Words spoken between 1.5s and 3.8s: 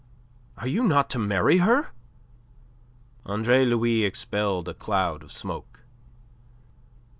her?" Andre